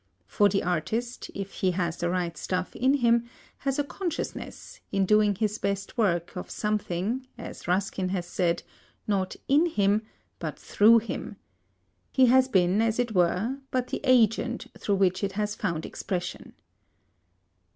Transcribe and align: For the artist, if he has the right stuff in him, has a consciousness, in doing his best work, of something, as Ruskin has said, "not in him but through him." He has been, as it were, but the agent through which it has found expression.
For 0.25 0.49
the 0.49 0.63
artist, 0.63 1.29
if 1.35 1.51
he 1.51 1.69
has 1.77 1.97
the 1.97 2.09
right 2.09 2.35
stuff 2.35 2.75
in 2.75 2.95
him, 2.95 3.29
has 3.59 3.77
a 3.77 3.83
consciousness, 3.83 4.79
in 4.91 5.05
doing 5.05 5.35
his 5.35 5.59
best 5.59 5.95
work, 5.95 6.35
of 6.35 6.49
something, 6.49 7.27
as 7.37 7.67
Ruskin 7.67 8.09
has 8.09 8.25
said, 8.25 8.63
"not 9.05 9.35
in 9.47 9.67
him 9.67 10.01
but 10.39 10.57
through 10.57 10.97
him." 11.05 11.35
He 12.11 12.25
has 12.25 12.47
been, 12.47 12.81
as 12.81 12.97
it 12.97 13.13
were, 13.13 13.59
but 13.69 13.89
the 13.89 14.01
agent 14.03 14.65
through 14.75 14.95
which 14.95 15.23
it 15.23 15.33
has 15.33 15.53
found 15.53 15.85
expression. 15.85 16.53